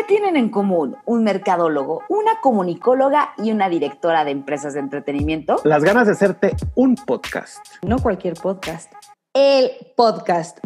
[0.00, 5.60] ¿Qué tienen en común un mercadólogo, una comunicóloga y una directora de empresas de entretenimiento?
[5.62, 7.58] Las ganas de hacerte un podcast.
[7.82, 8.90] No cualquier podcast.
[9.34, 10.58] El podcast.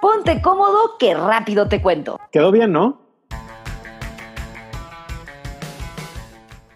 [0.00, 2.18] Ponte cómodo que rápido te cuento.
[2.32, 3.02] Quedó bien, ¿no?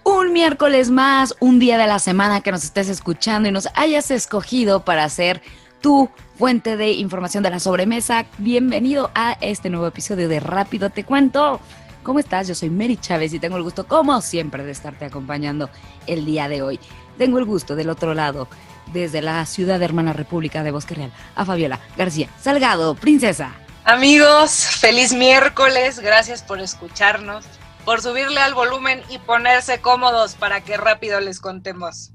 [0.05, 4.11] Un miércoles más, un día de la semana que nos estés escuchando y nos hayas
[4.11, 5.41] escogido para hacer
[5.81, 8.27] tu fuente de información de la sobremesa.
[8.37, 11.59] Bienvenido a este nuevo episodio de Rápido Te Cuento.
[12.03, 12.49] ¿Cómo estás?
[12.49, 15.71] Yo soy Mary Chávez y tengo el gusto, como siempre, de estarte acompañando
[16.07, 16.81] el día de hoy.
[17.17, 18.49] Tengo el gusto del otro lado,
[18.93, 23.55] desde la ciudad hermana República de Bosque Real, a Fabiola García Salgado, princesa.
[23.85, 27.45] Amigos, feliz miércoles, gracias por escucharnos,
[27.85, 32.13] por subirle al volumen y ponerse cómodos para que rápido les contemos.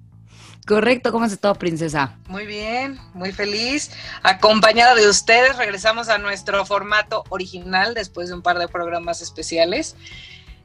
[0.68, 2.18] Correcto, ¿cómo has estado, princesa?
[2.28, 3.90] Muy bien, muy feliz.
[4.22, 9.96] Acompañada de ustedes, regresamos a nuestro formato original después de un par de programas especiales.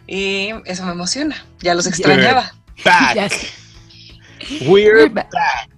[0.09, 1.47] Y eso me emociona.
[1.61, 2.52] Ya los extrañaba.
[2.84, 3.33] Back.
[4.67, 5.72] We're back.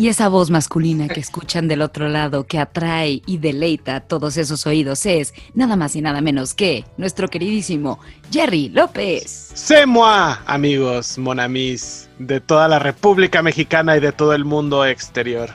[0.00, 4.38] Y esa voz masculina que escuchan del otro lado, que atrae y deleita a todos
[4.38, 7.98] esos oídos, es nada más y nada menos que nuestro queridísimo
[8.32, 9.52] Jerry López.
[9.86, 15.50] Moi, amigos, monamis, de toda la República Mexicana y de todo el mundo exterior.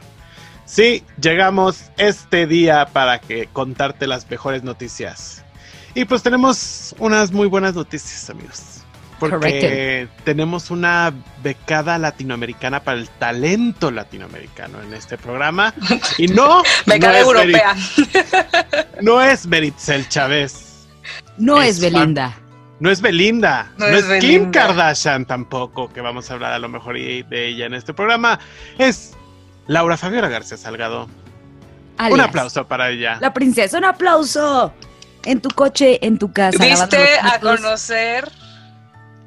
[0.65, 5.43] Sí, llegamos este día para que contarte las mejores noticias.
[5.95, 8.84] Y pues tenemos unas muy buenas noticias, amigos.
[9.19, 11.13] Porque tenemos una
[11.43, 15.73] becada latinoamericana para el talento latinoamericano en este programa.
[16.17, 16.63] Y no.
[16.85, 17.75] becada no europea.
[17.75, 20.87] Merit- no es Meritzel Chávez.
[21.37, 22.33] No es, Es Belinda.
[22.79, 23.71] No es Belinda.
[23.77, 24.51] No No, es es, Kim Belinda.
[24.67, 28.39] Kardashian tampoco, que vamos a hablar a lo mejor de ella en este programa.
[28.77, 29.13] Es
[29.67, 31.07] Laura Fabiola García Salgado.
[32.09, 33.17] Un aplauso para ella.
[33.21, 34.73] La princesa, un aplauso.
[35.23, 36.63] En tu coche, en tu casa.
[36.63, 38.29] Viste a conocer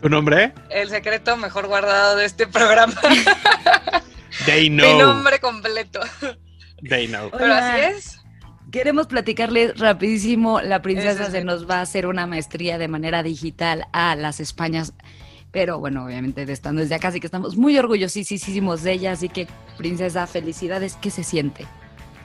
[0.02, 0.52] ¿Tu nombre?
[0.70, 2.94] el secreto mejor guardado de este programa.
[4.46, 4.98] They Mi know.
[4.98, 6.00] nombre completo.
[6.88, 7.30] They know.
[7.36, 8.20] Pero así es.
[8.70, 10.60] Queremos platicarles rapidísimo.
[10.60, 14.92] La princesa se nos va a hacer una maestría de manera digital a las Españas.
[15.50, 19.12] Pero bueno, obviamente de estando desde acá, así que estamos muy orgullosísimos de ella.
[19.12, 20.96] Así que, princesa, felicidades.
[21.00, 21.66] ¿Qué se siente?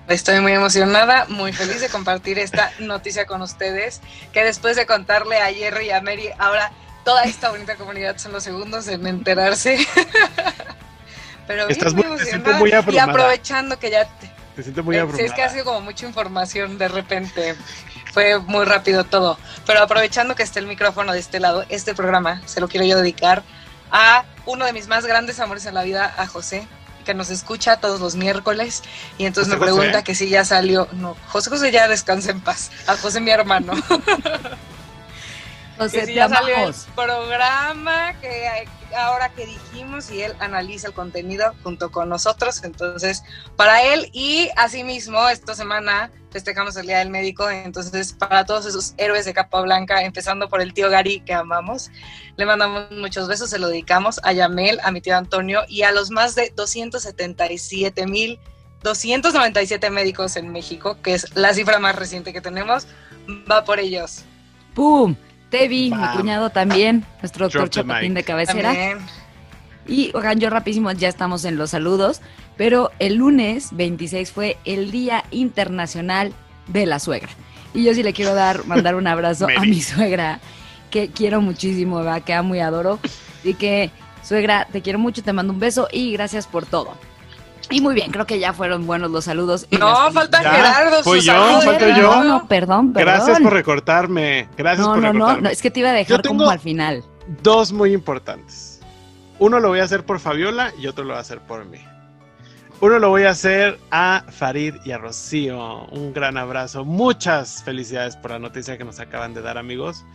[0.09, 4.01] Estoy muy emocionada, muy feliz de compartir esta noticia con ustedes,
[4.33, 8.31] que después de contarle a Jerry y a Mary, ahora toda esta bonita comunidad son
[8.33, 9.77] los segundos en enterarse.
[11.47, 14.83] Pero bien, Estás muy muy- te siento muy y aprovechando que ya te, Te siento
[14.83, 15.25] muy eh, abrumada.
[15.25, 17.55] es que ha sido como mucha información de repente.
[18.13, 19.37] Fue muy rápido todo.
[19.65, 22.95] Pero aprovechando que está el micrófono de este lado, este programa se lo quiero yo
[22.97, 23.43] dedicar
[23.91, 26.67] a uno de mis más grandes amores en la vida, a José,
[27.05, 28.83] que nos escucha todos los miércoles.
[29.17, 30.03] Y entonces José me pregunta José.
[30.03, 30.87] que si ya salió.
[30.93, 32.71] No, José José ya descansa en paz.
[32.87, 33.73] A José, mi hermano.
[35.83, 40.93] José, que si ya salió el programa, que ahora que dijimos y él analiza el
[40.93, 43.23] contenido junto con nosotros, entonces
[43.55, 48.93] para él y asimismo esta semana festejamos el Día del Médico, entonces para todos esos
[48.97, 51.91] héroes de capa blanca, empezando por el tío Gary que amamos,
[52.37, 55.91] le mandamos muchos besos, se lo dedicamos a Yamel, a mi tío Antonio y a
[55.91, 58.39] los más de 277 mil
[58.83, 62.85] 297 médicos en México, que es la cifra más reciente que tenemos,
[63.49, 64.25] va por ellos.
[64.73, 65.15] ¡Pum!
[65.53, 68.69] Tevi, mi cuñado también, nuestro doctor Chapatín de cabecera.
[68.69, 68.97] También.
[69.87, 72.21] Y oigan, yo rapidísimo, ya estamos en los saludos,
[72.57, 76.33] pero el lunes 26 fue el Día Internacional
[76.65, 77.29] de la Suegra.
[77.75, 80.39] Y yo sí le quiero dar, mandar un abrazo a mi suegra,
[80.89, 82.23] que quiero muchísimo, ¿verdad?
[82.23, 82.99] que amo muy adoro.
[83.39, 83.91] Así que,
[84.23, 86.97] suegra, te quiero mucho, te mando un beso y gracias por todo.
[87.69, 89.67] Y muy bien, creo que ya fueron buenos los saludos.
[89.71, 91.03] No, falta Ya, Gerardo.
[91.03, 92.23] fui sus yo, no, yo.
[92.23, 93.13] No, perdón, perdón.
[93.13, 94.47] Gracias por recortarme.
[94.57, 95.41] Gracias No, por no, no, recortarme.
[95.43, 97.03] no, es que te iba a dejar como al final.
[97.41, 98.81] Dos muy importantes.
[99.39, 101.79] Uno lo voy a hacer por Fabiola y otro lo voy a hacer por mí.
[102.81, 105.85] Uno lo voy a hacer a Farid y a Rocío.
[105.85, 106.83] Un gran abrazo.
[106.83, 110.05] Muchas felicidades por la noticia que nos acaban de dar, amigos.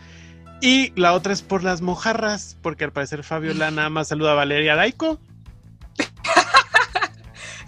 [0.61, 4.35] Y la otra es por las mojarras, porque al parecer Fabiola nada más saluda a
[4.35, 5.19] Valeria Laico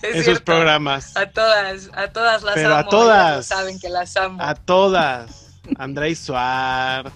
[0.03, 0.43] Es en sus cierto.
[0.45, 1.15] programas.
[1.15, 2.89] A todas, a todas las Pero a amo.
[2.89, 3.27] todas.
[3.27, 4.41] ellas lo saben que las amo.
[4.41, 5.47] A todas.
[5.77, 7.11] Andrés Suar,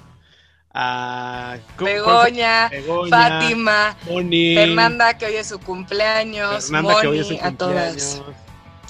[0.73, 7.19] a ¿cómo- Begoña, Begoña, Fátima, Moni, Fernanda, que hoy es su cumpleaños, Fernanda, que hoy
[7.19, 7.93] es Moni, su a todas.
[7.93, 8.21] cumpleaños.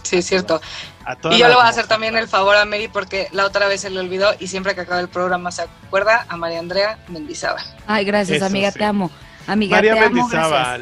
[0.03, 0.62] Sí, es cierto.
[1.03, 3.45] A todas Y yo le voy a hacer también el favor a Mary porque la
[3.45, 6.59] otra vez se le olvidó y siempre que acaba el programa se acuerda a María
[6.59, 7.63] Andrea Mendizábal.
[7.88, 8.80] Ay, gracias, Eso amiga, sí.
[8.80, 9.09] te amo.
[9.47, 10.81] Amiga, María te amo, gracias.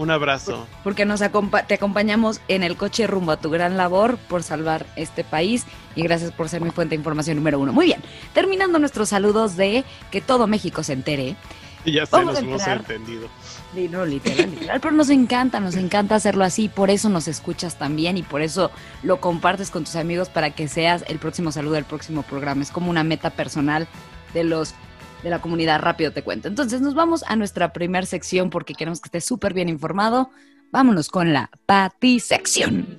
[0.00, 0.66] Un abrazo.
[0.82, 4.86] Porque nos acompa te acompañamos en el coche rumbo a tu gran labor por salvar
[4.96, 7.74] este país y gracias por ser mi fuente de información número uno.
[7.74, 8.00] Muy bien,
[8.32, 11.36] terminando nuestros saludos de que todo México se entere.
[11.84, 13.28] Y ya se nos hemos entendido.
[13.74, 17.76] Sí, no, literal, literal, pero nos encanta, nos encanta hacerlo así, por eso nos escuchas
[17.76, 18.70] también y por eso
[19.02, 22.62] lo compartes con tus amigos para que seas el próximo saludo del próximo programa.
[22.62, 23.86] Es como una meta personal
[24.32, 24.74] de los
[25.22, 26.48] de la comunidad Rápido Te Cuento.
[26.48, 30.30] Entonces nos vamos a nuestra primer sección porque queremos que estés súper bien informado.
[30.70, 32.98] Vámonos con la Pati sección.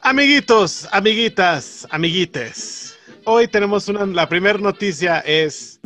[0.00, 2.96] Amiguitos, amiguitas, amiguites.
[3.24, 4.04] Hoy tenemos una.
[4.04, 5.80] La primera noticia es.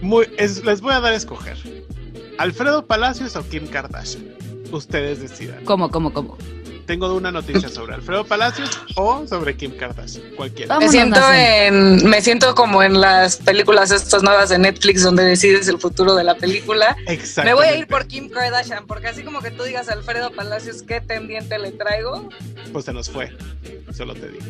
[0.00, 1.56] Muy, es- les voy a dar a escoger:
[2.38, 4.24] Alfredo Palacios o Kim Kardashian.
[4.72, 5.64] Ustedes decidan.
[5.64, 6.36] ¿Cómo, cómo, cómo?
[6.86, 10.24] Tengo una noticia sobre Alfredo Palacios o sobre Kim Kardashian.
[10.34, 10.76] Cualquiera.
[10.80, 15.68] Me siento, en, me siento como en las películas estas nuevas de Netflix donde decides
[15.68, 16.96] el futuro de la película.
[17.06, 17.54] Me Exactamente.
[17.54, 21.00] voy a ir por Kim Kardashian, porque así como que tú digas Alfredo Palacios, ¿qué
[21.00, 22.28] tendiente le traigo?
[22.72, 23.30] Pues se nos fue.
[23.96, 24.44] Solo te digo.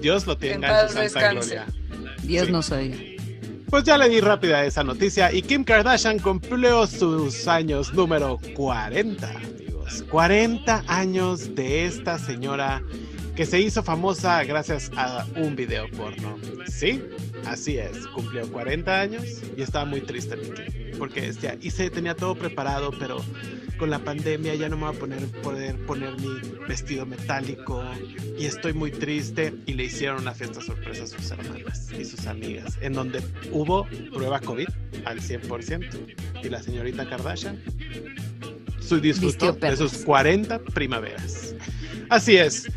[0.00, 1.66] Dios lo tenga En en, su santa gloria.
[2.22, 2.52] Dios Sí.
[2.52, 2.96] nos oiga.
[3.70, 9.28] Pues ya le di rápida esa noticia y Kim Kardashian cumplió sus años número 40,
[9.28, 10.04] amigos.
[10.10, 12.82] 40 años de esta señora
[13.38, 16.36] que se hizo famosa gracias a un video porno.
[16.66, 17.04] Sí,
[17.46, 19.22] así es, cumplió 40 años
[19.56, 23.24] y estaba muy triste Mickey, porque decía, hice, tenía todo preparado, pero
[23.78, 27.80] con la pandemia ya no me voy a poner, poder poner mi vestido metálico
[28.36, 32.26] y estoy muy triste y le hicieron una fiesta sorpresa a sus hermanas y sus
[32.26, 34.68] amigas, en donde hubo prueba COVID
[35.04, 37.62] al 100% y la señorita Kardashian
[38.80, 41.54] su disfrutó de sus 40 primaveras.
[42.08, 42.68] Así es.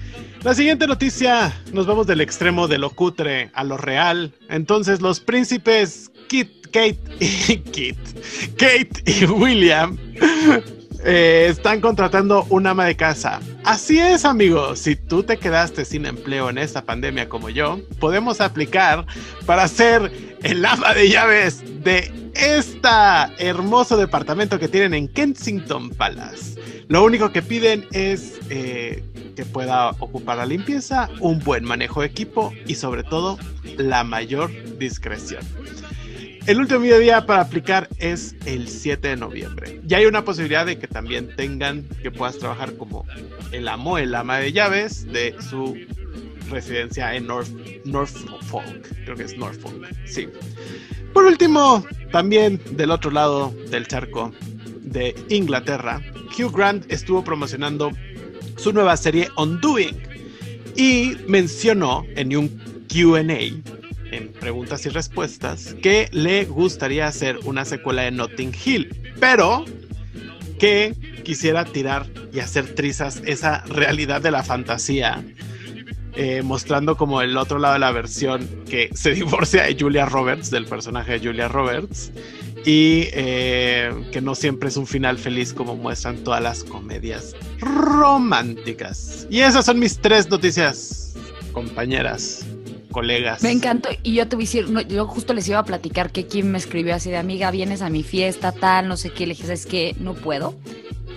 [0.43, 4.33] La siguiente noticia, nos vamos del extremo de lo cutre a lo real.
[4.49, 7.97] Entonces los príncipes Kit, Kate y Kit,
[8.57, 9.97] Kate y William
[11.03, 13.39] eh, están contratando un ama de casa.
[13.63, 14.79] Así es, amigos.
[14.79, 19.05] Si tú te quedaste sin empleo en esta pandemia como yo, podemos aplicar
[19.45, 20.11] para ser
[20.43, 22.89] el ama de llaves de este
[23.39, 26.59] hermoso departamento que tienen en Kensington Palace.
[26.87, 29.03] Lo único que piden es eh,
[29.35, 33.37] que pueda ocupar la limpieza, un buen manejo de equipo y sobre todo
[33.77, 35.41] la mayor discreción.
[36.47, 39.79] El último día para aplicar es el 7 de noviembre.
[39.85, 43.05] Ya hay una posibilidad de que también tengan que puedas trabajar como
[43.51, 45.77] el amo, el ama de llaves de su
[46.49, 47.49] residencia en North,
[47.85, 48.87] Norfolk.
[49.05, 50.27] Creo que es Norfolk, sí.
[51.13, 54.31] Por último, también del otro lado del charco
[54.81, 56.01] de Inglaterra,
[56.37, 57.91] Hugh Grant estuvo promocionando
[58.57, 59.95] su nueva serie Undoing
[60.75, 62.49] y mencionó en un
[62.87, 63.23] QA
[64.41, 69.63] preguntas y respuestas que le gustaría hacer una secuela de Notting Hill, pero
[70.59, 70.93] que
[71.23, 75.23] quisiera tirar y hacer trizas esa realidad de la fantasía,
[76.15, 80.51] eh, mostrando como el otro lado de la versión que se divorcia de Julia Roberts,
[80.51, 82.11] del personaje de Julia Roberts,
[82.65, 89.27] y eh, que no siempre es un final feliz como muestran todas las comedias románticas.
[89.29, 91.15] Y esas son mis tres noticias,
[91.53, 92.45] compañeras,
[92.91, 93.41] colegas.
[93.41, 93.89] Me encantó.
[94.03, 96.47] Y yo te voy a decir, no, yo justo les iba a platicar que Kim
[96.47, 99.25] me escribió así de amiga, vienes a mi fiesta, tal, no sé qué.
[99.25, 99.95] Le dije, ¿sabes qué?
[99.99, 100.55] No puedo,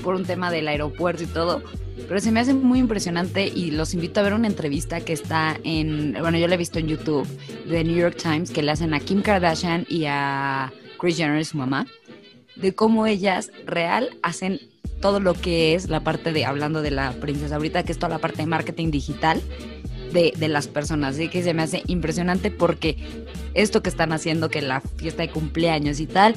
[0.02, 1.62] por un tema del aeropuerto y todo.
[2.08, 5.58] Pero se me hace muy impresionante y los invito a ver una entrevista que está
[5.64, 7.26] en, bueno, yo la he visto en YouTube,
[7.66, 11.56] de New York Times, que le hacen a Kim Kardashian y a Kris Jenner, su
[11.56, 11.86] mamá,
[12.56, 14.60] de cómo ellas real hacen
[15.00, 18.10] todo lo que es la parte de, hablando de la princesa ahorita, que es toda
[18.10, 19.40] la parte de marketing digital
[20.14, 21.16] de, de las personas.
[21.16, 22.96] Así que se me hace impresionante porque
[23.52, 26.34] esto que están haciendo, que la fiesta de cumpleaños y tal,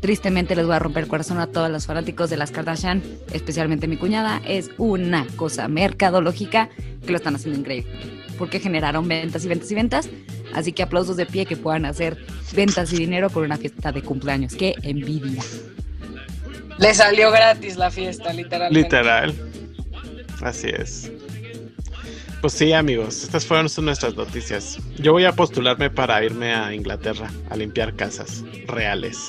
[0.00, 3.88] tristemente les voy a romper el corazón a todos los fanáticos de las Kardashian, especialmente
[3.88, 6.68] mi cuñada, es una cosa mercadológica
[7.04, 7.90] que lo están haciendo increíble.
[8.38, 10.08] Porque generaron ventas y ventas y ventas.
[10.54, 12.16] Así que aplausos de pie que puedan hacer
[12.54, 14.54] ventas y dinero por una fiesta de cumpleaños.
[14.54, 15.42] ¡Qué envidia!
[16.78, 18.80] Le salió gratis la fiesta, literalmente.
[18.80, 19.34] Literal.
[20.40, 21.10] Así es.
[22.40, 24.78] Pues sí, amigos, estas fueron nuestras noticias.
[24.98, 29.28] Yo voy a postularme para irme a Inglaterra a limpiar casas reales.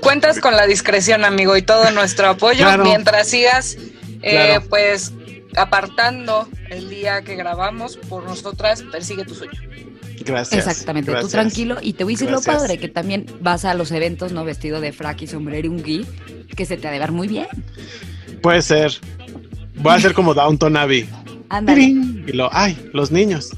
[0.00, 2.84] Cuentas con la discreción, amigo, y todo nuestro apoyo Claro.
[2.84, 3.76] mientras sigas,
[4.22, 4.64] eh, Claro.
[4.70, 5.12] pues,
[5.54, 9.60] apartando el día que grabamos por nosotras, persigue tu sueño.
[10.24, 10.66] Gracias.
[10.66, 11.30] Exactamente, gracias.
[11.30, 11.76] tú tranquilo.
[11.82, 12.54] Y te voy a decir Gracias.
[12.54, 14.44] lo padre, que también vas a los eventos, ¿no?
[14.44, 16.06] Vestido de frac y sombrero y un gui,
[16.56, 17.48] que se te ha de ver muy bien.
[18.40, 18.92] Puede ser.
[19.82, 21.08] Voy a hacer como Downton Abbey.
[21.76, 23.50] Y lo, ay, los niños.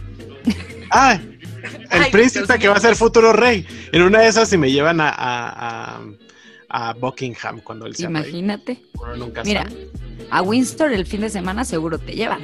[0.90, 1.38] ¡Ay!
[1.90, 3.66] El Ay, príncipe que va a ser futuro rey.
[3.92, 6.00] En una de esas, si me llevan a, a, a-
[6.68, 8.82] a Buckingham cuando él se Imagínate.
[9.16, 9.88] Nunca Mira, sabe.
[10.30, 12.40] a Windsor el fin de semana seguro te llevan.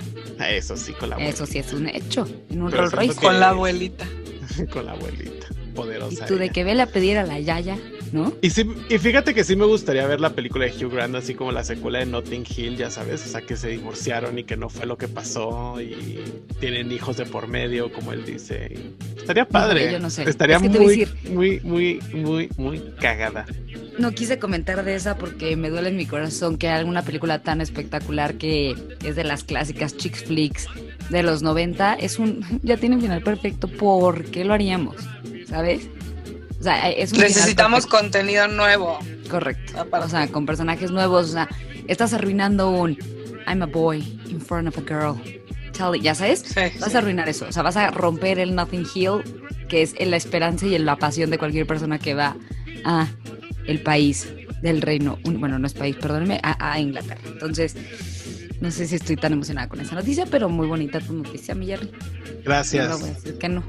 [0.49, 1.34] Eso sí, con la abuelita.
[1.42, 2.28] Eso sí es un hecho.
[2.49, 3.14] En un Rolls Royce.
[3.16, 4.06] Con la abuelita.
[4.72, 5.49] con la abuelita.
[5.75, 6.25] Poderosa.
[6.25, 7.76] Y tú de que vele a pedir a la Yaya,
[8.12, 8.33] ¿no?
[8.43, 11.35] Y, sí, y fíjate que sí me gustaría ver la película de Hugh Grant, así
[11.35, 14.57] como la secuela de Notting Hill, ya sabes, o sea, que se divorciaron y que
[14.57, 16.19] no fue lo que pasó y
[16.59, 18.76] tienen hijos de por medio, como él dice.
[19.17, 19.93] estaría padre.
[19.93, 20.29] yo no sé.
[20.29, 23.47] Estaría Es que muy, decir- muy, muy, muy, muy cagada.
[23.99, 27.61] No quise comentar de esa porque me duele en mi corazón que alguna película tan
[27.61, 28.75] espectacular que
[29.05, 30.67] es de las clásicas chick flicks
[31.11, 33.69] de los 90 es un ya tiene un final perfecto.
[33.69, 34.97] ¿Por qué lo haríamos?
[35.47, 35.88] ¿Sabes?
[36.61, 38.99] O sea, es un final Necesitamos contenido nuevo.
[39.31, 39.81] correcto.
[39.81, 40.07] aparte.
[40.07, 41.49] O sea, con personajes nuevos, o sea,
[41.88, 42.99] estás arruinando un
[43.49, 43.99] I'm a boy
[44.29, 45.17] in front of a girl.
[45.73, 46.40] Tell it, ya sabes?
[46.40, 46.97] Sí, Vas sí.
[46.97, 49.23] a arruinar eso, o sea, vas a romper el Nothing Hill,
[49.69, 52.37] que es la esperanza y la pasión de cualquier persona que va
[52.85, 53.07] a
[53.67, 54.29] el país
[54.62, 57.21] del reino, un- bueno, no es país, perdónenme, a, a Inglaterra.
[57.25, 57.75] Entonces,
[58.61, 61.64] no sé si estoy tan emocionada con esa noticia, pero muy bonita tu noticia, mi
[61.67, 61.87] Jerry.
[61.90, 62.88] No Gracias.
[62.90, 63.64] lo voy a decir que no.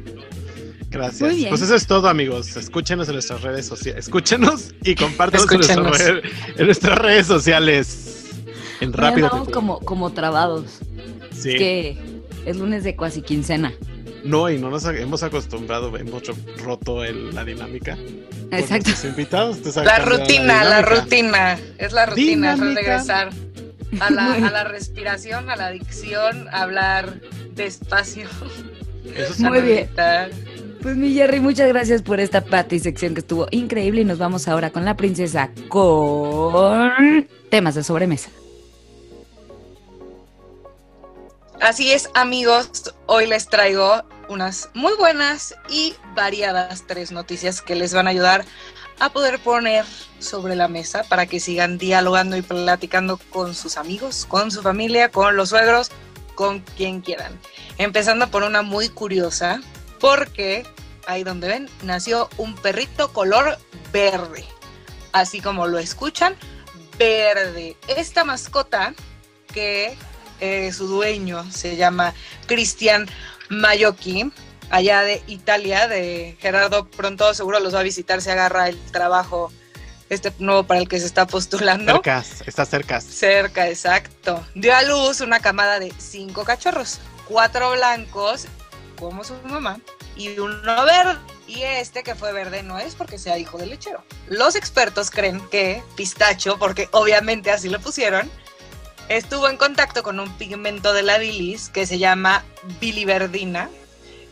[0.91, 1.21] Gracias.
[1.21, 1.50] Muy bien.
[1.50, 2.55] Pues eso es todo, amigos.
[2.57, 4.05] Escúchenos en nuestras redes sociales.
[4.05, 6.24] Escúchenos y compártanos en, red-
[6.57, 8.29] en nuestras redes sociales.
[8.81, 9.29] En rápido.
[9.45, 10.79] Te- como, como trabados.
[11.31, 11.51] Sí.
[11.51, 11.98] Es que
[12.45, 13.74] es lunes de cuasi quincena.
[14.25, 17.98] No, y no nos hemos acostumbrado, hemos ro- roto el- la dinámica.
[18.51, 18.89] Exacto.
[18.89, 19.75] nuestros invitados.
[19.77, 21.57] La rutina, la rutina.
[21.77, 23.29] Es la rutina, es regresar
[24.00, 27.21] a la, a la respiración, a la adicción, a hablar
[27.55, 28.27] despacio.
[29.15, 29.75] Eso es Muy bien.
[29.77, 30.29] meditar.
[30.81, 34.47] Pues mi Jerry, muchas gracias por esta Patty sección que estuvo increíble y nos vamos
[34.47, 38.31] ahora con la princesa con temas de sobremesa.
[41.59, 47.93] Así es, amigos, hoy les traigo unas muy buenas y variadas tres noticias que les
[47.93, 48.43] van a ayudar
[49.00, 49.85] a poder poner
[50.17, 55.09] sobre la mesa para que sigan dialogando y platicando con sus amigos, con su familia,
[55.09, 55.91] con los suegros,
[56.33, 57.39] con quien quieran.
[57.77, 59.61] Empezando por una muy curiosa,
[60.01, 60.65] porque
[61.05, 63.58] ahí donde ven, nació un perrito color
[63.93, 64.43] verde.
[65.13, 66.36] Así como lo escuchan,
[66.98, 67.77] verde.
[67.88, 68.93] Esta mascota
[69.53, 69.96] que
[70.39, 72.13] eh, su dueño se llama
[72.48, 73.08] Cristian
[73.50, 74.31] Mayocchi,
[74.70, 79.51] allá de Italia, de Gerardo, pronto seguro los va a visitar, se agarra el trabajo
[80.10, 81.93] este nuevo para el que se está postulando.
[81.93, 83.00] Cerca, está cerca.
[83.01, 84.46] Cerca, exacto.
[84.55, 88.48] Dio a luz una camada de cinco cachorros, cuatro blancos,
[89.01, 89.79] como su mamá,
[90.15, 91.20] y uno verde.
[91.48, 94.03] Y este que fue verde no es porque sea hijo del lechero.
[94.27, 98.29] Los expertos creen que Pistacho, porque obviamente así lo pusieron,
[99.10, 102.46] estuvo en contacto con un pigmento de la bilis que se llama
[102.79, 103.70] biliverdina,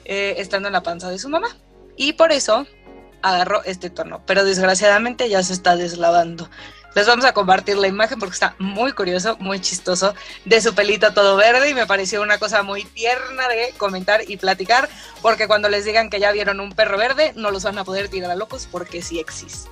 [0.05, 1.49] eh, estando en la panza de su mamá.
[1.97, 2.67] Y por eso
[3.23, 4.21] agarró este tono.
[4.25, 6.47] Pero desgraciadamente ya se está deslavando.
[6.95, 10.15] Les vamos a compartir la imagen porque está muy curioso, muy chistoso,
[10.45, 14.37] de su pelito todo verde y me pareció una cosa muy tierna de comentar y
[14.37, 14.89] platicar,
[15.21, 18.09] porque cuando les digan que ya vieron un perro verde, no los van a poder
[18.09, 19.69] tirar a locos porque sí existe.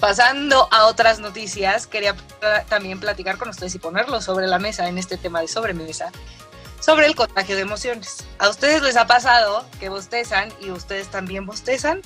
[0.00, 2.16] Pasando a otras noticias, quería
[2.68, 6.10] también platicar con ustedes y ponerlo sobre la mesa en este tema de sobremesa,
[6.80, 8.24] sobre el contagio de emociones.
[8.40, 12.02] ¿A ustedes les ha pasado que bostezan y ustedes también bostezan?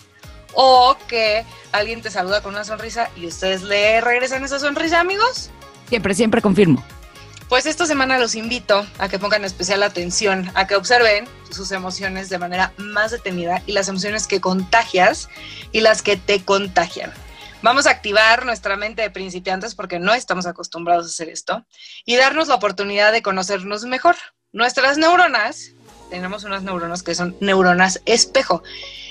[0.59, 5.51] O que alguien te saluda con una sonrisa y ustedes le regresan esa sonrisa, amigos.
[5.91, 6.83] Siempre, siempre confirmo.
[7.51, 12.31] Pues esta semana los invito a que pongan especial atención, a que observen sus emociones
[12.31, 15.29] de manera más detenida y las emociones que contagias
[15.73, 17.13] y las que te contagian.
[17.61, 21.67] Vamos a activar nuestra mente de principiantes porque no estamos acostumbrados a hacer esto
[22.07, 24.17] y darnos la oportunidad de conocernos mejor.
[24.53, 25.73] Nuestras neuronas,
[26.09, 28.63] tenemos unas neuronas que son neuronas espejo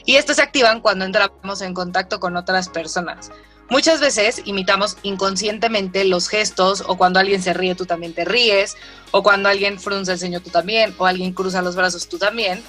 [0.05, 3.31] y estas se activan cuando entramos en contacto con otras personas.
[3.69, 8.77] Muchas veces imitamos inconscientemente los gestos o cuando alguien se ríe tú también te ríes
[9.09, 12.63] o cuando alguien frunce el ceño tú también o alguien cruza los brazos tú también.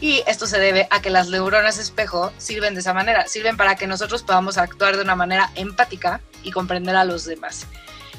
[0.00, 3.76] Y esto se debe a que las neuronas espejo sirven de esa manera, sirven para
[3.76, 7.66] que nosotros podamos actuar de una manera empática y comprender a los demás.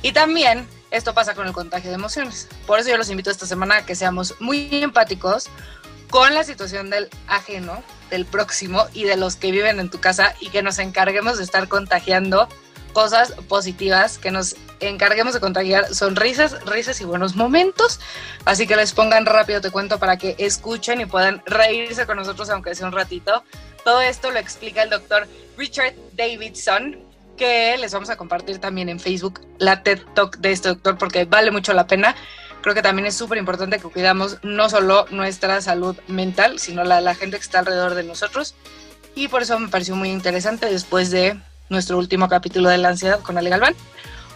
[0.04, 2.48] Y también esto pasa con el contagio de emociones.
[2.68, 5.50] Por eso yo los invito esta semana a que seamos muy empáticos
[6.12, 10.36] con la situación del ajeno, del próximo y de los que viven en tu casa
[10.40, 12.48] y que nos encarguemos de estar contagiando
[12.92, 18.02] cosas positivas, que nos encarguemos de contagiar sonrisas, risas y buenos momentos.
[18.44, 22.50] Así que les pongan rápido, te cuento, para que escuchen y puedan reírse con nosotros,
[22.50, 23.44] aunque sea un ratito.
[23.86, 27.00] Todo esto lo explica el doctor Richard Davidson,
[27.38, 31.24] que les vamos a compartir también en Facebook la TED Talk de este doctor, porque
[31.24, 32.16] vale mucho la pena.
[32.62, 36.98] Creo que también es súper importante que cuidamos no solo nuestra salud mental, sino la
[36.98, 38.56] de la gente que está alrededor de nosotros.
[39.16, 41.40] Y por eso me pareció muy interesante después de
[41.70, 43.76] nuestro último capítulo de la ansiedad con Ale Galván,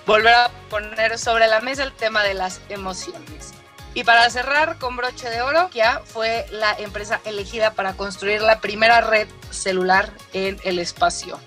[0.06, 3.54] volver a poner sobre la mesa el tema de las emociones.
[3.94, 8.60] Y para cerrar con broche de oro, ya fue la empresa elegida para construir la
[8.60, 11.40] primera red celular en el espacio.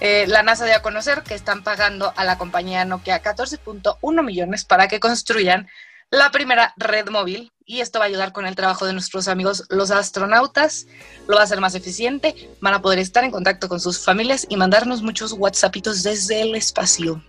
[0.00, 4.64] Eh, la NASA dio a conocer que están pagando a la compañía Nokia 14.1 millones
[4.64, 5.68] para que construyan
[6.10, 9.64] la primera red móvil y esto va a ayudar con el trabajo de nuestros amigos
[9.68, 10.86] los astronautas,
[11.26, 14.46] lo va a hacer más eficiente, van a poder estar en contacto con sus familias
[14.48, 17.22] y mandarnos muchos WhatsAppitos desde el espacio.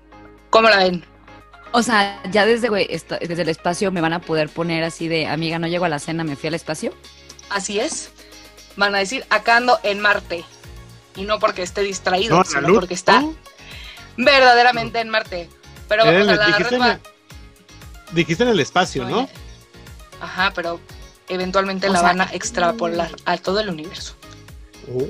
[0.49, 1.03] ¿Cómo la ven?
[1.71, 5.59] O sea, ya desde, desde el espacio me van a poder poner así de, amiga,
[5.59, 6.93] no llego a la cena, me fui al espacio.
[7.49, 8.11] Así es.
[8.75, 10.45] Van a decir, acá ando en Marte.
[11.15, 13.23] Y no porque esté distraído, sino porque está
[14.15, 15.49] verdaderamente en Marte.
[15.87, 16.99] Pero eh, la
[18.11, 19.29] dijiste, en el espacio, ¿no?
[20.21, 20.79] Ajá, pero
[21.27, 24.15] eventualmente la van a extrapolar a todo el universo.
[24.93, 25.05] Oh.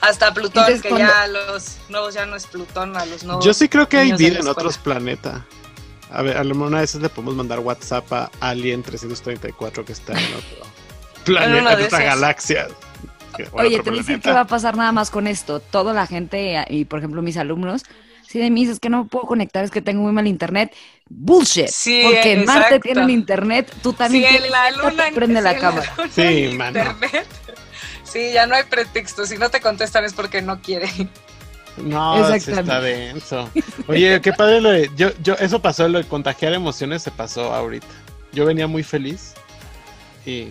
[0.00, 3.44] Hasta Plutón, que ya los nuevos ya no es Plutón, a los nuevos.
[3.44, 5.42] Yo sí creo que hay vida en otros planetas.
[6.10, 9.92] A ver, a lo mejor una vez le podemos mandar WhatsApp a Alien 334 que
[9.92, 10.66] está en otro
[11.24, 12.68] planeta, en otra galaxia.
[13.52, 15.60] Oye, te dicen que va a pasar nada más con esto.
[15.60, 17.82] Toda la gente, y por ejemplo mis alumnos,
[18.26, 20.74] si de mí es que no puedo conectar, es que tengo muy mal internet.
[21.08, 21.68] Bullshit.
[21.68, 25.94] Sí, porque en Marte tienen internet, tú también sí, en la luna, prende la cámara.
[26.10, 26.96] sí, mano.
[28.04, 29.26] Sí, ya no hay pretexto.
[29.26, 31.10] Si no te contestan es porque no quieren.
[31.76, 33.50] No, está denso.
[33.86, 34.90] Oye, qué padre lo de.
[34.96, 37.86] Yo, yo, eso pasó, lo de contagiar emociones se pasó ahorita.
[38.32, 39.34] Yo venía muy feliz
[40.24, 40.48] y.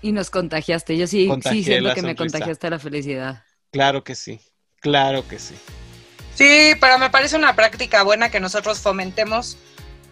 [0.00, 0.96] Y nos contagiaste.
[0.96, 3.42] Yo sí, sí siento que me contagiaste la felicidad.
[3.70, 4.40] Claro que sí.
[4.80, 5.54] Claro que sí.
[6.34, 9.56] Sí, pero me parece una práctica buena que nosotros fomentemos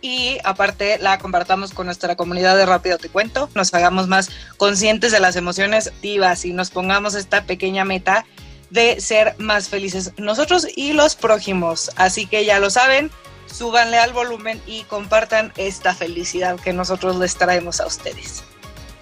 [0.02, 5.12] y aparte la compartamos con nuestra comunidad de Rápido Te Cuento, nos hagamos más conscientes
[5.12, 8.26] de las emociones activas y nos pongamos esta pequeña meta
[8.70, 11.90] de ser más felices nosotros y los prójimos.
[11.96, 13.10] Así que ya lo saben,
[13.46, 18.42] súbanle al volumen y compartan esta felicidad que nosotros les traemos a ustedes.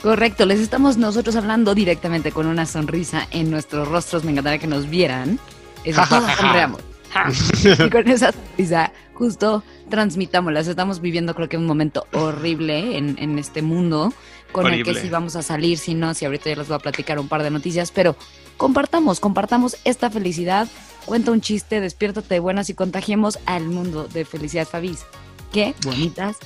[0.02, 4.24] Correcto, les estamos nosotros hablando directamente con una sonrisa en nuestros rostros.
[4.24, 5.38] Me encantaría que nos vieran.
[5.84, 6.02] Eso
[6.38, 6.89] sonreamos.
[7.64, 10.68] y con esa sonrisa, justo transmitámoslas.
[10.68, 14.12] Estamos viviendo, creo que, un momento horrible en, en este mundo
[14.52, 16.80] con el que si vamos a salir, si no, si ahorita ya les voy a
[16.80, 18.16] platicar un par de noticias, pero
[18.56, 20.68] compartamos, compartamos esta felicidad.
[21.06, 25.04] Cuenta un chiste, despiértate de buenas y contagiemos al mundo de felicidad, Fabis.
[25.52, 26.36] Qué bonitas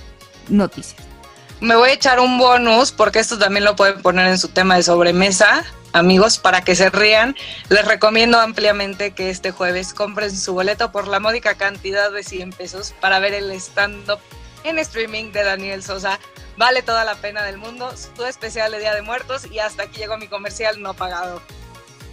[0.48, 1.13] noticias.
[1.60, 4.76] Me voy a echar un bonus porque esto también lo pueden poner en su tema
[4.76, 5.64] de sobremesa
[5.94, 7.34] amigos, para que se rían.
[7.70, 12.50] Les recomiendo ampliamente que este jueves compren su boleto por la módica cantidad de 100
[12.50, 14.18] pesos para ver el stand-up
[14.64, 16.18] en streaming de Daniel Sosa.
[16.56, 17.92] Vale toda la pena del mundo.
[17.96, 21.40] Su especial de Día de Muertos y hasta aquí llegó mi comercial no pagado.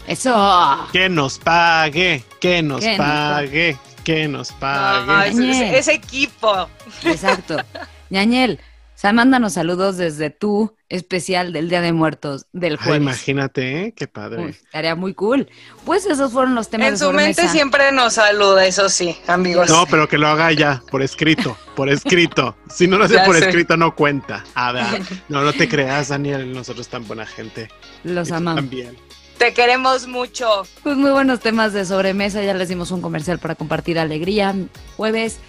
[0.08, 0.88] Eso.
[0.92, 5.30] Que nos pague, que nos pague, que nos pague.
[5.78, 6.68] ese, estaría
[7.04, 7.58] Exacto.
[8.10, 8.60] Ñañel,
[9.02, 13.02] sea, mándanos saludos desde tu especial del Día de Muertos del jueves.
[13.02, 13.94] imagínate, ¿eh?
[13.96, 14.50] qué padre.
[14.50, 15.50] estaría muy cool.
[15.86, 16.90] Pues esos fueron los temas.
[16.90, 19.70] En su mente siempre nos saluda, eso sí, amigos.
[19.70, 22.56] No, pero que lo haga ya, por escrito, por escrito.
[22.70, 24.44] Si no lo hace por escrito, no cuenta.
[24.54, 24.86] A ver,
[25.30, 27.70] no, no te creas, Daniel, nosotros tan buena gente.
[28.04, 28.62] Los amamos.
[28.62, 28.96] También.
[29.40, 30.62] Te queremos mucho.
[30.84, 34.54] Pues muy buenos temas de sobremesa, ya les dimos un comercial para compartir alegría.
[34.96, 35.40] Jueves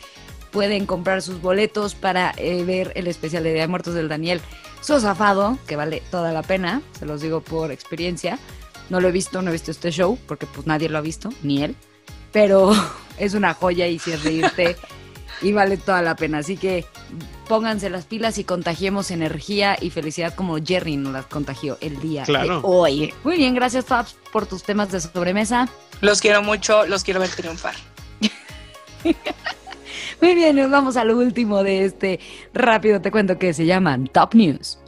[0.53, 4.41] pueden comprar sus boletos para eh, ver el especial de Día de Muertos del Daniel
[4.81, 8.38] Sosafado, que vale toda la pena, se los digo por experiencia.
[8.91, 11.31] No lo he visto, no he visto este show, porque pues nadie lo ha visto,
[11.43, 11.75] ni él.
[12.31, 12.73] Pero
[13.19, 14.77] es una joya y si es reírte
[15.41, 16.38] y vale toda la pena.
[16.38, 16.85] Así que
[17.49, 22.25] pónganse las pilas y contagiemos energía y felicidad como Jerry nos las contagió el día
[22.25, 23.12] de hoy.
[23.25, 25.69] Muy bien, gracias Fabs por tus temas de sobremesa.
[26.01, 27.75] Los quiero mucho, los quiero ver triunfar.
[30.22, 32.20] Muy bien, nos vamos al último de este
[32.54, 34.78] rápido te cuento que se llaman Top News.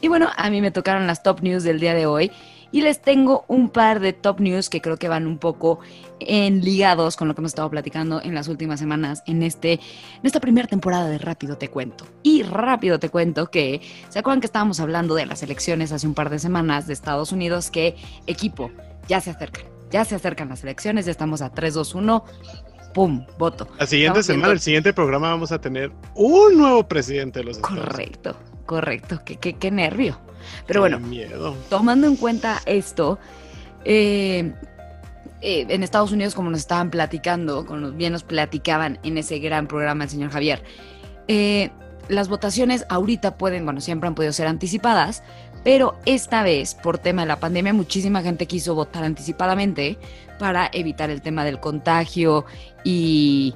[0.00, 2.32] Y bueno, a mí me tocaron las Top News del día de hoy
[2.72, 5.78] y les tengo un par de Top News que creo que van un poco
[6.18, 10.24] en ligados con lo que hemos estado platicando en las últimas semanas en, este, en
[10.24, 12.04] esta primera temporada de Rápido Te Cuento.
[12.24, 16.14] Y rápido te cuento que, ¿se acuerdan que estábamos hablando de las elecciones hace un
[16.14, 17.70] par de semanas de Estados Unidos?
[17.70, 17.94] Que
[18.26, 18.72] equipo,
[19.06, 22.24] ya se acercan, ya se acercan las elecciones, ya estamos a 3, 2, 1
[22.98, 23.24] ¡pum!
[23.38, 23.68] Voto.
[23.78, 27.78] La siguiente semana, el siguiente programa, vamos a tener un nuevo presidente de los Estados
[27.78, 29.20] Correcto, correcto.
[29.24, 30.18] Qué, qué, qué nervio.
[30.66, 31.00] Pero bueno,
[31.68, 33.20] tomando en cuenta esto,
[33.84, 34.52] eh,
[35.42, 39.68] eh, en Estados Unidos, como nos estaban platicando, como bien nos platicaban en ese gran
[39.68, 40.64] programa el señor Javier,
[41.28, 41.70] eh,
[42.08, 45.22] las votaciones ahorita pueden, bueno, siempre han podido ser anticipadas,
[45.64, 49.98] pero esta vez, por tema de la pandemia, muchísima gente quiso votar anticipadamente
[50.38, 52.44] para evitar el tema del contagio
[52.84, 53.54] y,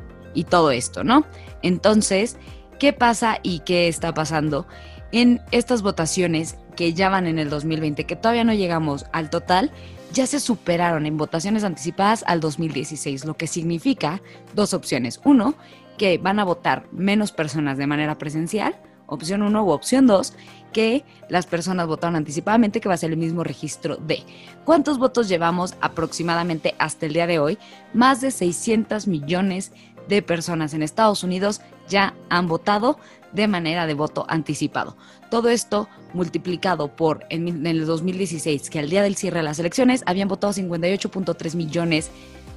[0.51, 1.25] todo esto, ¿no?
[1.63, 2.37] Entonces,
[2.79, 4.67] ¿qué pasa y qué está pasando?
[5.13, 9.71] En estas votaciones que ya van en el 2020, que todavía no llegamos al total,
[10.13, 14.21] ya se superaron en votaciones anticipadas al 2016, lo que significa
[14.55, 15.21] dos opciones.
[15.25, 15.55] Uno,
[15.99, 18.77] que van a votar menos personas de manera presencial,
[19.07, 20.35] opción 1 u opción 2,
[20.73, 24.25] que las personas votaron anticipadamente, que va a ser el mismo registro de.
[24.65, 27.59] ¿Cuántos votos llevamos aproximadamente hasta el día de hoy?
[27.93, 29.73] Más de 600 millones
[30.09, 32.99] de personas en Estados Unidos ya han votado
[33.33, 34.97] de manera de voto anticipado.
[35.31, 40.03] Todo esto multiplicado por en, el 2016, que al día del cierre de las elecciones
[40.07, 42.11] habían votado 58.3 millones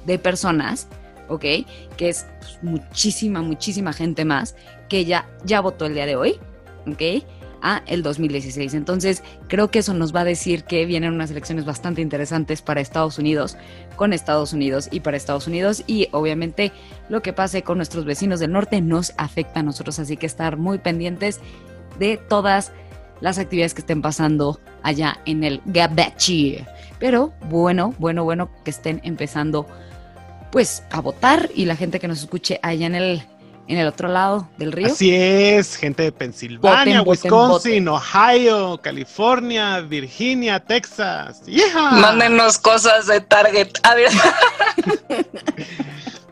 [0.04, 0.88] de personas,
[1.28, 1.44] ¿ok?
[1.96, 4.56] Que es pues, muchísima, muchísima gente más
[4.88, 6.38] que ya, ya votó el día de hoy,
[6.86, 7.24] ¿ok?
[7.62, 8.74] A el 2016.
[8.74, 12.80] Entonces, creo que eso nos va a decir que vienen unas elecciones bastante interesantes para
[12.80, 13.56] Estados Unidos,
[13.96, 15.82] con Estados Unidos y para Estados Unidos.
[15.86, 16.72] Y obviamente
[17.08, 20.56] lo que pase con nuestros vecinos del norte nos afecta a nosotros, así que estar
[20.56, 21.40] muy pendientes
[21.98, 22.72] de todas
[23.20, 26.64] las actividades que estén pasando allá en el Gabachi.
[26.98, 29.66] Pero bueno, bueno, bueno que estén empezando
[30.50, 33.22] pues a votar y la gente que nos escuche allá en el
[33.68, 34.86] en el otro lado del río.
[34.86, 41.42] Así es, gente de Pensilvania, Wisconsin, Ohio, California, Virginia, Texas.
[41.46, 41.90] ¡Yeah!
[41.92, 43.70] Mándenos cosas de Target.
[43.82, 44.10] A ver.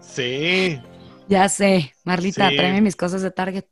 [0.00, 0.80] sí.
[1.28, 3.64] Ya sé, Marlita, tráeme mis cosas de Target.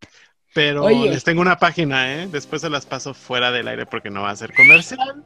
[0.55, 2.29] Pero les tengo una página, ¿eh?
[2.31, 5.23] Después se las paso fuera del aire porque no va a ser comercial.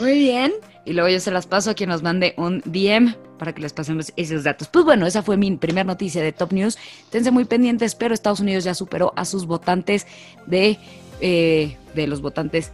[0.00, 0.52] Muy bien.
[0.84, 3.72] Y luego yo se las paso a quien nos mande un DM para que les
[3.72, 4.68] pasemos esos datos.
[4.68, 6.78] Pues bueno, esa fue mi primera noticia de Top News.
[7.10, 10.06] Tense muy pendientes, pero Estados Unidos ya superó a sus votantes
[10.46, 10.78] de,
[11.20, 12.70] eh, de los votantes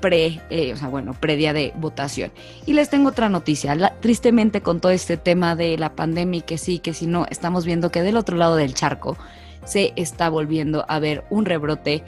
[0.00, 2.32] pre, eh, o sea, bueno, predía de votación.
[2.64, 3.76] Y les tengo otra noticia.
[4.00, 7.92] tristemente con todo este tema de la pandemia, que sí, que si no, estamos viendo
[7.92, 9.18] que del otro lado del charco
[9.66, 12.02] se está volviendo a ver un rebrote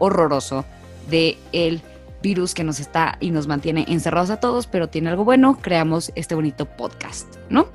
[0.00, 0.64] horroroso
[1.08, 1.82] de el
[2.22, 6.12] virus que nos está y nos mantiene encerrados a todos, pero tiene algo bueno, creamos
[6.14, 7.68] este bonito podcast, ¿no?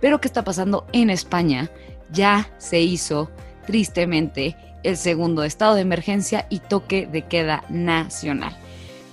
[0.00, 1.70] Pero ¿qué está pasando en España?
[2.12, 3.30] Ya se hizo
[3.66, 8.56] tristemente el segundo estado de emergencia y toque de queda nacional.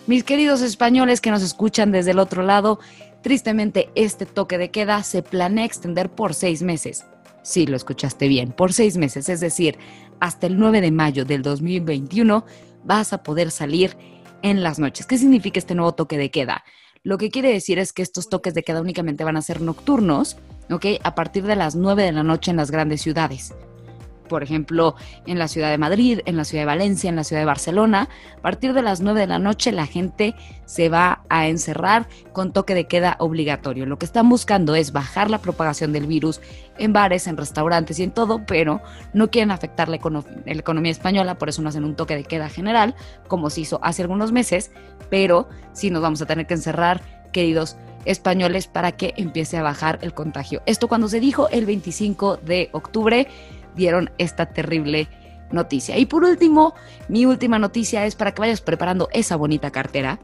[0.07, 2.79] Mis queridos españoles que nos escuchan desde el otro lado,
[3.21, 7.05] tristemente este toque de queda se planea extender por seis meses.
[7.41, 9.77] Sí, lo escuchaste bien, por seis meses, es decir,
[10.19, 12.45] hasta el 9 de mayo del 2021
[12.83, 13.97] vas a poder salir
[14.45, 15.07] en las noches.
[15.07, 16.63] ¿Qué significa este nuevo toque de queda?
[17.03, 20.37] Lo que quiere decir es que estos toques de queda únicamente van a ser nocturnos,
[20.69, 20.85] ¿ok?
[21.03, 23.55] A partir de las 9 de la noche en las grandes ciudades
[24.27, 27.41] por ejemplo, en la ciudad de Madrid, en la ciudad de Valencia, en la ciudad
[27.41, 30.35] de Barcelona, a partir de las 9 de la noche la gente
[30.65, 33.85] se va a encerrar con toque de queda obligatorio.
[33.85, 36.41] Lo que están buscando es bajar la propagación del virus
[36.77, 38.81] en bares, en restaurantes y en todo, pero
[39.13, 42.95] no quieren afectar la, economía española, por eso no hacen un toque de queda general,
[43.27, 44.71] como se hizo hace algunos meses,
[45.09, 49.99] pero sí nos vamos a tener que encerrar, queridos españoles, para que empiece a bajar
[50.01, 50.61] el contagio.
[50.65, 53.27] Esto cuando se dijo el 25 de octubre,
[53.75, 55.07] dieron esta terrible
[55.51, 55.97] noticia.
[55.97, 56.73] Y por último,
[57.07, 60.19] mi última noticia es para que vayas preparando esa bonita cartera,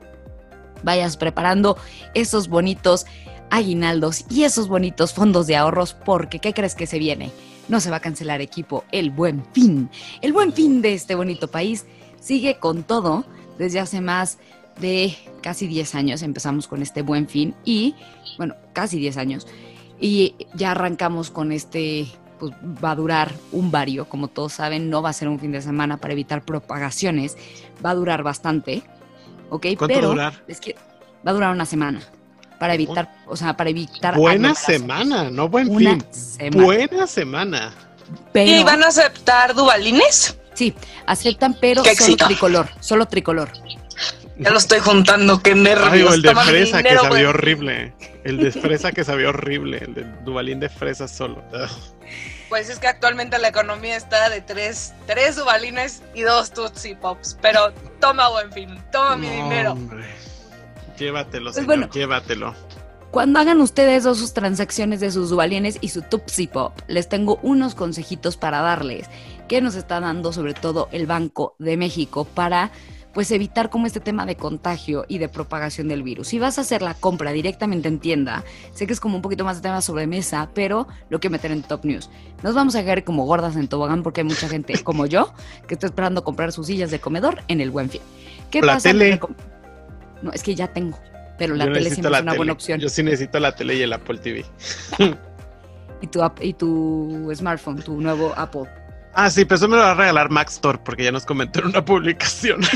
[0.84, 1.78] vayas preparando
[2.14, 3.06] esos bonitos
[3.50, 7.32] aguinaldos y esos bonitos fondos de ahorros, porque ¿qué crees que se viene?
[7.68, 9.90] No se va a cancelar equipo, el buen fin.
[10.22, 11.86] El buen fin de este bonito país
[12.20, 13.26] sigue con todo
[13.58, 14.40] desde hace más
[14.80, 17.96] de casi 10 años empezamos con este buen fin y,
[18.38, 19.48] bueno, casi 10 años.
[20.00, 22.08] Y ya arrancamos con este
[22.41, 25.51] pues va a durar un vario, como todos saben, no va a ser un fin
[25.51, 27.38] de semana para evitar propagaciones,
[27.86, 28.82] va a durar bastante,
[29.51, 29.67] ¿ok?
[29.77, 30.43] ¿Cuánto Pero va a durar?
[30.47, 30.75] Es que
[31.25, 32.01] va a durar una semana
[32.60, 34.17] para evitar, o sea, para evitar...
[34.17, 36.04] Buena semana, no buen fin.
[36.51, 37.75] Buena semana.
[38.34, 40.36] ¿Y van a aceptar dubalines?
[40.56, 40.73] Sí,
[41.06, 43.51] aceptan, pero solo tricolor, solo tricolor.
[44.41, 46.15] Ya lo estoy juntando, qué nervios.
[46.15, 47.93] el de fresa que sabía horrible.
[48.23, 49.77] El de fresa que sabía horrible.
[49.77, 51.43] El de Dubalín de fresa solo.
[52.49, 57.38] Pues es que actualmente la economía está de tres, tres Dubalines y dos Tootsie Pops.
[57.41, 59.71] Pero toma, buen fin, toma mi dinero.
[59.71, 60.04] Hombre.
[60.97, 62.54] Llévatelo, pues señor, llévatelo.
[63.10, 67.39] Cuando hagan ustedes dos sus transacciones de sus Dubalines y su Tootsie Pop, les tengo
[67.41, 69.08] unos consejitos para darles
[69.47, 72.71] que nos está dando sobre todo el Banco de México para
[73.13, 76.30] pues evitar como este tema de contagio y de propagación del virus.
[76.30, 78.43] Si vas a hacer la compra directamente en tienda,
[78.74, 81.52] sé que es como un poquito más de tema sobre mesa, pero lo que meter
[81.52, 82.10] en Top News.
[82.43, 85.34] Nos vamos a caer como gordas en tobogán porque hay mucha gente como yo
[85.67, 88.02] que está esperando comprar sus sillas de comedor en el Buen Fin.
[88.50, 88.89] ¿Qué La pasa?
[88.89, 89.19] tele.
[90.21, 91.00] No, es que ya tengo,
[91.38, 92.80] pero la Yo tele siempre la es una buena opción.
[92.80, 94.45] Yo sí necesito la tele y el Apple TV.
[96.04, 98.63] Y tu, y tu smartphone, tu nuevo Apple.
[99.13, 101.60] Ah, sí, pero eso me lo va a regalar Max Store porque ya nos comentó
[101.60, 102.62] en una publicación.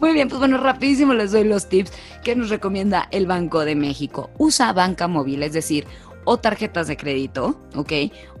[0.00, 1.92] Muy bien, pues bueno, rapidísimo les doy los tips
[2.22, 4.30] que nos recomienda el Banco de México.
[4.38, 5.86] Usa banca móvil, es decir,
[6.24, 7.92] o tarjetas de crédito, ¿ok?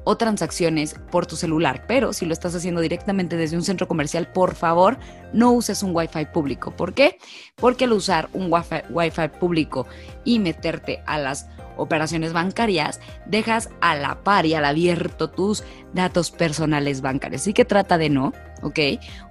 [0.04, 1.84] O transacciones por tu celular.
[1.88, 4.98] Pero si lo estás haciendo directamente desde un centro comercial, por favor,
[5.32, 6.70] no uses un Wi-Fi público.
[6.70, 7.18] ¿Por qué?
[7.56, 9.86] Porque al usar un Wi-Fi público
[10.24, 11.48] y meterte a las
[11.78, 15.64] operaciones bancarias, dejas a la par y al abierto tus
[15.94, 17.42] datos personales bancarios.
[17.42, 18.78] Así que trata de no, ¿ok?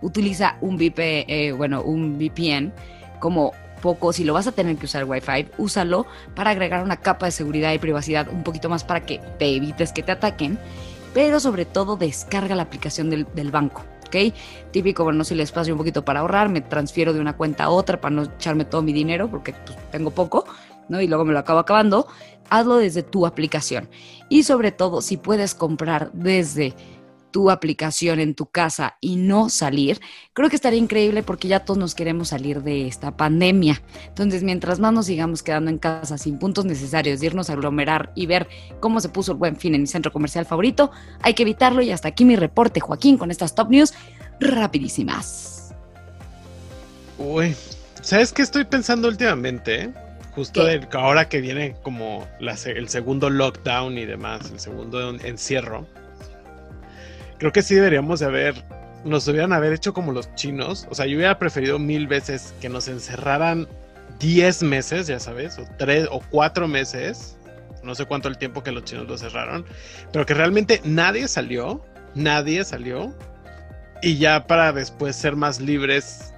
[0.01, 2.73] Utiliza un eh, bueno, un VPN
[3.19, 7.27] como poco, si lo vas a tener que usar Wi-Fi, úsalo para agregar una capa
[7.27, 10.57] de seguridad y privacidad un poquito más para que te evites que te ataquen,
[11.13, 13.83] pero sobre todo descarga la aplicación del, del banco.
[14.07, 14.33] ¿Ok?
[14.71, 17.69] Típico, bueno, si le espacio un poquito para ahorrar, me transfiero de una cuenta a
[17.69, 20.45] otra para no echarme todo mi dinero porque pues, tengo poco,
[20.87, 21.01] ¿no?
[21.01, 22.07] Y luego me lo acabo acabando.
[22.49, 23.89] Hazlo desde tu aplicación.
[24.29, 26.75] Y sobre todo, si puedes comprar desde
[27.31, 29.99] tu aplicación en tu casa y no salir,
[30.33, 33.81] creo que estaría increíble porque ya todos nos queremos salir de esta pandemia.
[34.07, 38.11] Entonces, mientras más nos sigamos quedando en casa sin puntos necesarios de irnos a aglomerar
[38.15, 38.47] y ver
[38.79, 41.81] cómo se puso el buen fin en mi centro comercial favorito, hay que evitarlo.
[41.81, 43.93] Y hasta aquí mi reporte, Joaquín, con estas top news
[44.39, 45.75] rapidísimas.
[47.17, 47.55] Uy,
[48.01, 49.93] ¿sabes qué estoy pensando últimamente?
[50.37, 50.61] Justo
[50.93, 55.87] ahora que viene como la el segundo lockdown y demás, el segundo en- encierro.
[57.39, 58.53] Creo que sí deberíamos de haber,
[59.03, 60.85] nos debieran haber hecho como los chinos.
[60.91, 63.67] O sea, yo hubiera preferido mil veces que nos encerraran
[64.19, 67.35] 10 meses, ya sabes, o 3 o 4 meses.
[67.81, 69.65] No sé cuánto el tiempo que los chinos lo cerraron,
[70.11, 73.11] pero que realmente nadie salió, nadie salió.
[74.03, 76.31] Y ya para después ser más libres,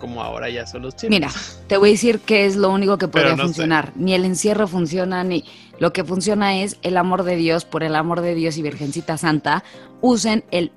[0.00, 1.10] como ahora ya son los chinos.
[1.10, 1.30] Mira,
[1.68, 3.42] te voy a decir que es lo único que podría no sé.
[3.44, 3.92] funcionar.
[3.94, 5.44] Ni el encierro funciona, ni
[5.78, 9.16] lo que funciona es el amor de Dios, por el amor de Dios y Virgencita
[9.16, 9.62] Santa,
[10.00, 10.72] usen el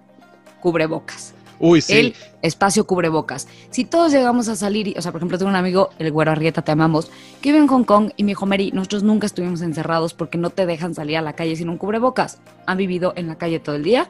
[0.59, 1.33] cubrebocas.
[1.59, 1.93] Uy, sí.
[1.93, 3.47] el espacio cubrebocas.
[3.69, 6.61] Si todos llegamos a salir, o sea, por ejemplo, tengo un amigo, el güero Arrieta,
[6.61, 7.09] te amamos,
[7.41, 10.49] que vive en Hong Kong y me dijo, Mary, nosotros nunca estuvimos encerrados porque no
[10.49, 12.39] te dejan salir a la calle sin un cubrebocas.
[12.65, 14.09] Han vivido en la calle todo el día,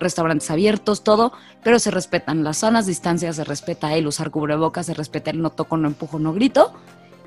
[0.00, 4.94] restaurantes abiertos, todo, pero se respetan las sanas distancias, se respeta el usar cubrebocas, se
[4.94, 6.72] respeta el no toco, no empujo, no grito,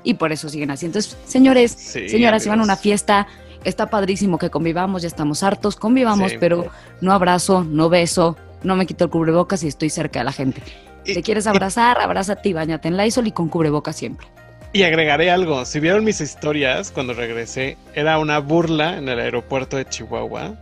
[0.04, 0.86] y por eso siguen así.
[0.86, 3.26] Entonces, señores, Sí, señoras, si van a una fiesta,
[3.64, 6.36] está padrísimo que convivamos, ya estamos hartos, convivamos, Sí.
[6.38, 6.66] pero
[7.00, 10.62] no abrazo, no beso, no me quito el cubrebocas y estoy cerca de la gente.
[11.04, 14.26] Y- Te quieres abrazar, abrázate y bañate en Lysol y con cubrebocas siempre.
[14.72, 15.64] Y agregaré algo.
[15.64, 20.56] Si vieron mis historias cuando regresé, era una burla en el aeropuerto de Chihuahua.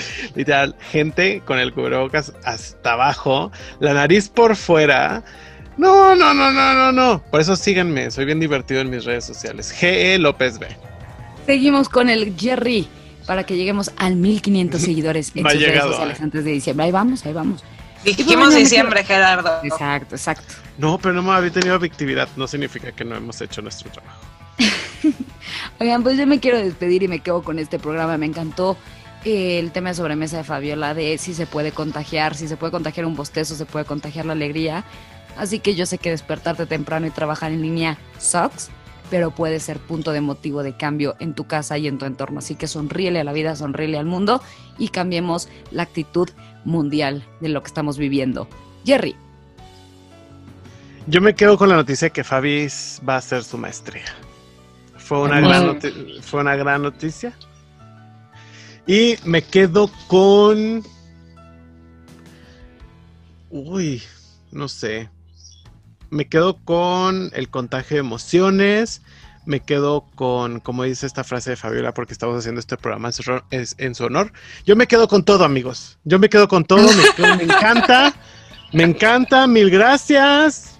[0.34, 5.22] Literal, gente con el cubrebocas hasta abajo, la nariz por fuera.
[5.76, 7.22] No, no, no, no, no, no.
[7.30, 9.70] Por eso síganme, soy bien divertido en mis redes sociales.
[9.72, 10.68] GE López B.
[11.44, 12.88] Seguimos con el Jerry
[13.26, 16.22] para que lleguemos al 1500 seguidores en No sus redes llegado, sociales eh.
[16.24, 16.86] antes de diciembre.
[16.86, 17.62] Ahí vamos, ahí vamos.
[18.04, 19.60] Dijimos mañana diciembre, Gerardo.
[19.64, 20.54] Exacto, exacto.
[20.78, 22.28] No, pero no me había tenido actividad.
[22.36, 24.20] No significa que no hemos hecho nuestro trabajo.
[25.80, 28.16] Oigan, pues yo me quiero despedir y me quedo con este programa.
[28.16, 28.76] Me encantó
[29.26, 33.06] el tema de sobremesa de Fabiola de si se puede contagiar, si se puede contagiar
[33.06, 34.84] un bostezo, se puede contagiar la alegría.
[35.36, 38.70] Así que yo sé que despertarte temprano y trabajar en línea sucks,
[39.10, 42.38] pero puede ser punto de motivo de cambio en tu casa y en tu entorno.
[42.38, 44.40] Así que sonríele a la vida, sonríele al mundo
[44.78, 46.28] y cambiemos la actitud
[46.64, 48.48] mundial de lo que estamos viviendo.
[48.84, 49.14] Jerry,
[51.08, 52.66] Yo me quedo con la noticia que Fabi
[53.08, 54.04] va a hacer su maestría.
[54.96, 57.32] Fue una, gran noti- fue una gran noticia.
[58.86, 60.84] Y me quedo con...
[63.50, 64.02] Uy,
[64.52, 65.08] no sé.
[66.10, 69.02] Me quedo con el contagio de emociones.
[69.44, 73.10] Me quedo con, como dice esta frase de Fabiola, porque estamos haciendo este programa
[73.50, 74.32] en su, honor.
[74.64, 75.98] Yo me quedo con todo, amigos.
[76.04, 76.92] Yo me quedo con todo.
[76.92, 78.14] Me, quedo- me encanta.
[78.72, 79.46] Me encanta.
[79.46, 80.72] Mil gracias.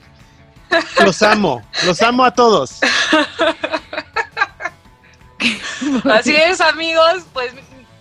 [1.05, 1.63] Los amo.
[1.87, 2.81] Los amo a todos.
[6.05, 7.53] Así es, amigos, pues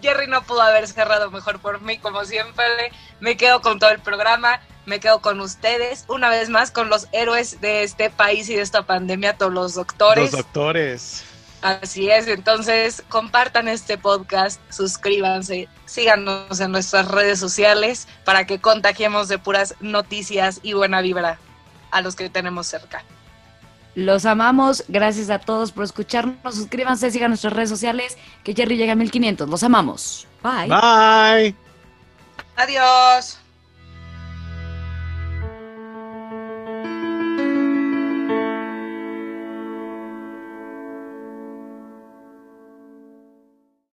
[0.05, 2.65] Jerry no pudo haber cerrado mejor por mí, como siempre.
[3.19, 7.07] Me quedo con todo el programa, me quedo con ustedes, una vez más con los
[7.11, 10.31] héroes de este país y de esta pandemia, todos los doctores.
[10.31, 11.23] Los doctores.
[11.63, 19.27] Así es, entonces compartan este podcast, suscríbanse, síganos en nuestras redes sociales para que contagiemos
[19.27, 21.39] de puras noticias y buena vibra
[21.89, 23.03] a los que tenemos cerca.
[23.95, 28.91] Los amamos, gracias a todos por escucharnos, suscríbanse, sigan nuestras redes sociales, que Jerry llega
[28.91, 30.27] a 1500, los amamos.
[30.43, 30.67] Bye.
[30.67, 31.55] Bye.
[32.57, 33.39] Adiós.